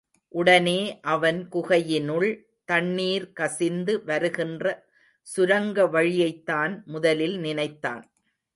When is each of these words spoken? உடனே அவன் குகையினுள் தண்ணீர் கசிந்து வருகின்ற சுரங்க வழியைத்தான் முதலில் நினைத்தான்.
உடனே 0.33 0.79
அவன் 1.01 1.39
குகையினுள் 1.51 2.29
தண்ணீர் 2.65 3.33
கசிந்து 3.33 3.93
வருகின்ற 4.03 4.65
சுரங்க 5.27 5.85
வழியைத்தான் 5.87 6.73
முதலில் 6.85 7.37
நினைத்தான். 7.39 8.03